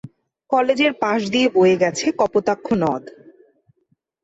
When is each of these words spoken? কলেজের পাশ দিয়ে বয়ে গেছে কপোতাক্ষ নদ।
কলেজের 0.49 0.91
পাশ 1.01 1.19
দিয়ে 1.33 1.47
বয়ে 1.55 1.75
গেছে 1.83 2.05
কপোতাক্ষ 2.19 2.67
নদ। 2.81 3.03